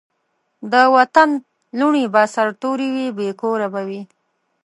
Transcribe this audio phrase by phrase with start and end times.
[0.71, 1.29] د وطن
[1.79, 4.01] لوڼي به سرتوري وي بې کوره به وي